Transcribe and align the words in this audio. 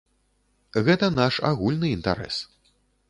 Гэта 0.87 1.09
наш 1.19 1.37
агульны 1.49 1.87
інтарэс. 1.99 2.41